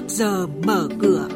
[0.00, 1.28] trước giờ mở cửa.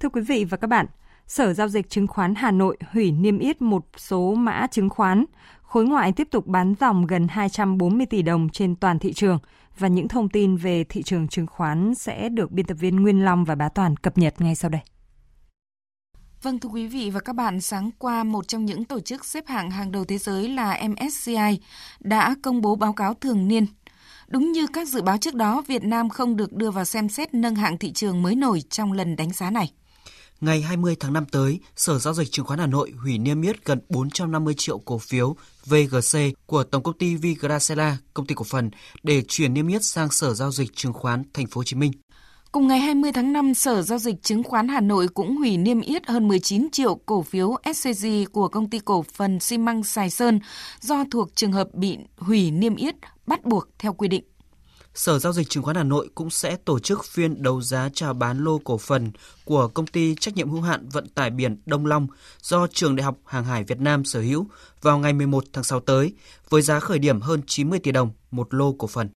[0.00, 0.86] Thưa quý vị và các bạn,
[1.26, 5.24] Sở Giao dịch Chứng khoán Hà Nội hủy niêm yết một số mã chứng khoán.
[5.62, 9.38] Khối ngoại tiếp tục bán dòng gần 240 tỷ đồng trên toàn thị trường
[9.78, 13.24] và những thông tin về thị trường chứng khoán sẽ được biên tập viên Nguyên
[13.24, 14.93] Long và Bá Toàn cập nhật ngay sau đây.
[16.44, 19.44] Vâng thưa quý vị và các bạn, sáng qua một trong những tổ chức xếp
[19.46, 21.60] hạng hàng đầu thế giới là MSCI
[22.00, 23.66] đã công bố báo cáo thường niên.
[24.28, 27.34] Đúng như các dự báo trước đó, Việt Nam không được đưa vào xem xét
[27.34, 29.72] nâng hạng thị trường mới nổi trong lần đánh giá này.
[30.40, 33.64] Ngày 20 tháng 5 tới, Sở Giao dịch Chứng khoán Hà Nội hủy niêm yết
[33.64, 38.70] gần 450 triệu cổ phiếu VGC của Tổng công ty Vigracela, công ty cổ phần
[39.02, 41.92] để chuyển niêm yết sang Sở Giao dịch Chứng khoán Thành phố Hồ Chí Minh.
[42.54, 45.80] Cùng ngày 20 tháng 5, Sở Giao dịch Chứng khoán Hà Nội cũng hủy niêm
[45.80, 50.10] yết hơn 19 triệu cổ phiếu SCG của công ty cổ phần xi măng Sài
[50.10, 50.40] Sơn
[50.80, 52.94] do thuộc trường hợp bị hủy niêm yết
[53.26, 54.24] bắt buộc theo quy định.
[54.94, 58.14] Sở Giao dịch Chứng khoán Hà Nội cũng sẽ tổ chức phiên đấu giá chào
[58.14, 59.12] bán lô cổ phần
[59.44, 62.06] của công ty trách nhiệm hữu hạn vận tải biển Đông Long
[62.42, 64.46] do Trường Đại học Hàng hải Việt Nam sở hữu
[64.82, 66.12] vào ngày 11 tháng 6 tới
[66.48, 69.08] với giá khởi điểm hơn 90 tỷ đồng một lô cổ phần.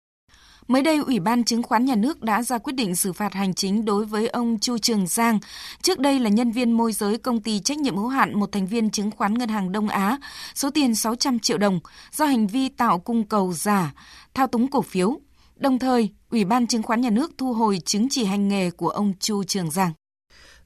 [0.67, 3.53] Mới đây, Ủy ban Chứng khoán Nhà nước đã ra quyết định xử phạt hành
[3.53, 5.39] chính đối với ông Chu Trường Giang,
[5.81, 8.67] trước đây là nhân viên môi giới công ty trách nhiệm hữu hạn một thành
[8.67, 10.17] viên chứng khoán Ngân hàng Đông Á,
[10.55, 11.79] số tiền 600 triệu đồng
[12.11, 13.93] do hành vi tạo cung cầu giả,
[14.33, 15.19] thao túng cổ phiếu.
[15.55, 18.89] Đồng thời, Ủy ban Chứng khoán Nhà nước thu hồi chứng chỉ hành nghề của
[18.89, 19.91] ông Chu Trường Giang.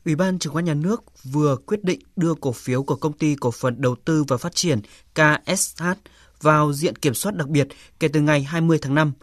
[0.05, 3.35] Ủy ban Chứng khoán Nhà nước vừa quyết định đưa cổ phiếu của công ty
[3.35, 4.81] cổ phần đầu tư và phát triển
[5.15, 5.83] KSH
[6.41, 7.67] vào diện kiểm soát đặc biệt
[7.99, 9.13] kể từ ngày 20 tháng 5.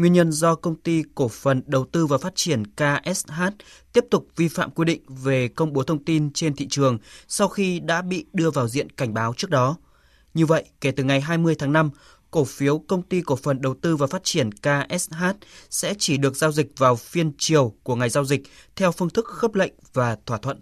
[0.00, 3.42] Nguyên nhân do công ty cổ phần đầu tư và phát triển KSH
[3.92, 6.98] tiếp tục vi phạm quy định về công bố thông tin trên thị trường
[7.28, 9.76] sau khi đã bị đưa vào diện cảnh báo trước đó.
[10.34, 11.90] Như vậy, kể từ ngày 20 tháng 5,
[12.30, 15.24] cổ phiếu công ty cổ phần đầu tư và phát triển KSH
[15.70, 18.42] sẽ chỉ được giao dịch vào phiên chiều của ngày giao dịch
[18.76, 20.60] theo phương thức khớp lệnh và thỏa thuận.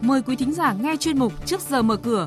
[0.00, 2.26] Mời quý thính giả nghe chuyên mục Trước giờ mở cửa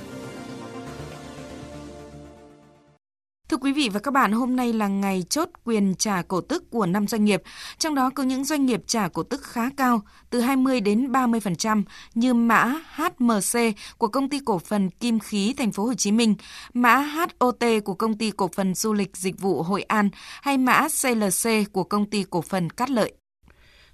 [3.51, 6.71] Thưa quý vị và các bạn, hôm nay là ngày chốt quyền trả cổ tức
[6.71, 7.41] của năm doanh nghiệp,
[7.77, 11.83] trong đó có những doanh nghiệp trả cổ tức khá cao, từ 20 đến 30%
[12.13, 13.59] như mã HMC
[13.97, 16.35] của công ty cổ phần Kim khí Thành phố Hồ Chí Minh,
[16.73, 20.09] mã HOT của công ty cổ phần Du lịch Dịch vụ Hội An
[20.41, 23.20] hay mã CLC của công ty cổ phần Cát Lợi.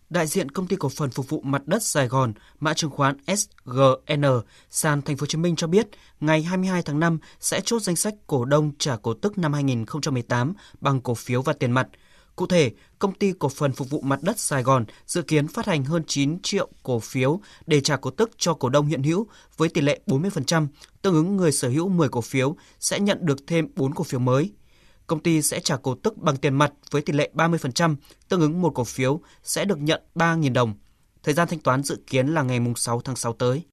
[0.09, 3.17] Đại diện công ty cổ phần phục vụ mặt đất Sài Gòn, mã chứng khoán
[3.27, 4.23] SGN,
[4.69, 5.87] sàn Thành phố Hồ Chí Minh cho biết,
[6.19, 10.53] ngày 22 tháng 5 sẽ chốt danh sách cổ đông trả cổ tức năm 2018
[10.81, 11.87] bằng cổ phiếu và tiền mặt.
[12.35, 15.65] Cụ thể, công ty cổ phần phục vụ mặt đất Sài Gòn dự kiến phát
[15.65, 19.27] hành hơn 9 triệu cổ phiếu để trả cổ tức cho cổ đông hiện hữu
[19.57, 20.67] với tỷ lệ 40%,
[21.01, 24.19] tương ứng người sở hữu 10 cổ phiếu sẽ nhận được thêm 4 cổ phiếu
[24.19, 24.51] mới
[25.07, 27.95] công ty sẽ trả cổ tức bằng tiền mặt với tỷ lệ 30%,
[28.29, 30.73] tương ứng một cổ phiếu sẽ được nhận 3.000 đồng.
[31.23, 33.63] Thời gian thanh toán dự kiến là ngày 6 tháng 6 tới.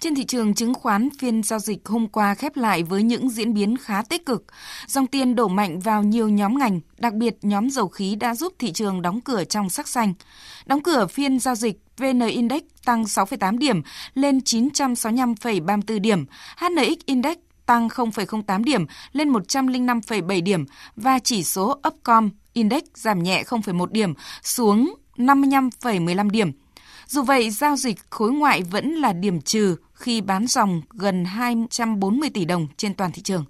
[0.00, 3.54] Trên thị trường chứng khoán, phiên giao dịch hôm qua khép lại với những diễn
[3.54, 4.44] biến khá tích cực.
[4.86, 8.52] Dòng tiền đổ mạnh vào nhiều nhóm ngành, đặc biệt nhóm dầu khí đã giúp
[8.58, 10.14] thị trường đóng cửa trong sắc xanh.
[10.66, 13.82] Đóng cửa phiên giao dịch, VN Index tăng 6,8 điểm
[14.14, 16.24] lên 965,34 điểm,
[16.56, 17.36] HNX Index
[17.66, 20.64] tăng 0,08 điểm lên 105,7 điểm
[20.96, 26.52] và chỉ số Upcom Index giảm nhẹ 0,1 điểm xuống 55,15 điểm.
[27.06, 32.30] Dù vậy, giao dịch khối ngoại vẫn là điểm trừ khi bán dòng gần 240
[32.30, 33.44] tỷ đồng trên toàn thị trường.